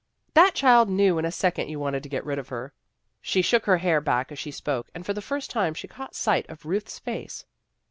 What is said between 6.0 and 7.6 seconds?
sight of Ruth's face.